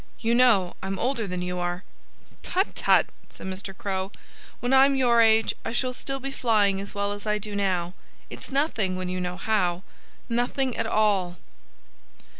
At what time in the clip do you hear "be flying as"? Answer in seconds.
6.19-6.95